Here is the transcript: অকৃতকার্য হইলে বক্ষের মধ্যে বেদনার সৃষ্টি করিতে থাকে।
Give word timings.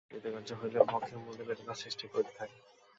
অকৃতকার্য 0.07 0.49
হইলে 0.59 0.79
বক্ষের 0.85 1.19
মধ্যে 1.21 1.43
বেদনার 1.47 1.79
সৃষ্টি 1.81 2.05
করিতে 2.07 2.33
থাকে। 2.37 2.57